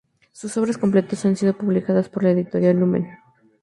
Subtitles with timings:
[0.31, 3.19] Sus obras completas han sido publicadas por la Editorial Lumen.